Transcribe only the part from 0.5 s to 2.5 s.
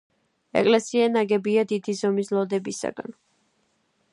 ეკლესია ნაგებია დიდი ზომის